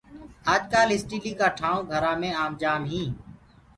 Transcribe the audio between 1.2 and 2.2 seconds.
ڪآ ٺآئونٚ گھرآ